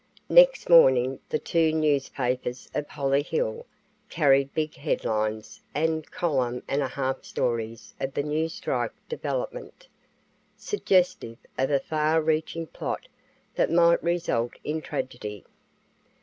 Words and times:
Next 0.29 0.67
morning 0.67 1.19
the 1.29 1.37
two 1.37 1.71
newspapers 1.71 2.71
of 2.73 2.87
Hollyhill 2.87 3.67
carried 4.09 4.51
big 4.51 4.73
headlines 4.73 5.61
and 5.75 6.09
column 6.09 6.63
and 6.67 6.81
a 6.81 6.87
half 6.87 7.23
stories 7.23 7.93
of 7.99 8.15
the 8.15 8.23
new 8.23 8.49
strike 8.49 8.93
development, 9.07 9.87
suggestive 10.57 11.37
of 11.55 11.69
a 11.69 11.79
far 11.79 12.19
reaching 12.19 12.65
plot 12.65 13.07
that 13.53 13.69
might 13.71 14.01
result 14.01 14.53
in 14.63 14.81
tragedy. 14.81 15.45